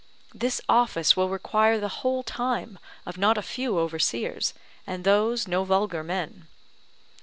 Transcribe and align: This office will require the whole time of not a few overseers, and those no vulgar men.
This 0.33 0.59
office 0.67 1.15
will 1.15 1.29
require 1.29 1.77
the 1.79 1.87
whole 2.01 2.23
time 2.23 2.79
of 3.05 3.19
not 3.19 3.37
a 3.37 3.43
few 3.43 3.77
overseers, 3.77 4.55
and 4.87 5.03
those 5.03 5.47
no 5.47 5.63
vulgar 5.63 6.03
men. 6.03 6.47